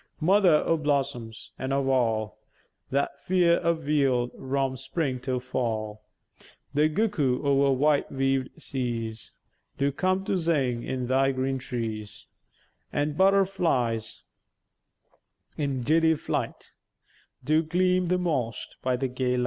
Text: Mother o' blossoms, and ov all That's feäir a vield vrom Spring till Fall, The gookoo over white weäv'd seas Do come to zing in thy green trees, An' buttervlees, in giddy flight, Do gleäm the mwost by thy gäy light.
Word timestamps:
Mother 0.19 0.63
o' 0.65 0.77
blossoms, 0.77 1.51
and 1.59 1.71
ov 1.71 1.87
all 1.87 2.39
That's 2.89 3.13
feäir 3.29 3.59
a 3.63 3.75
vield 3.75 4.33
vrom 4.35 4.75
Spring 4.75 5.19
till 5.19 5.39
Fall, 5.39 6.01
The 6.73 6.89
gookoo 6.89 7.43
over 7.45 7.71
white 7.71 8.11
weäv'd 8.11 8.59
seas 8.59 9.33
Do 9.77 9.91
come 9.91 10.25
to 10.25 10.37
zing 10.37 10.81
in 10.81 11.05
thy 11.05 11.31
green 11.31 11.59
trees, 11.59 12.25
An' 12.91 13.13
buttervlees, 13.13 14.23
in 15.55 15.81
giddy 15.83 16.15
flight, 16.15 16.73
Do 17.43 17.61
gleäm 17.61 18.07
the 18.09 18.17
mwost 18.17 18.77
by 18.81 18.95
thy 18.95 19.07
gäy 19.07 19.37
light. 19.37 19.39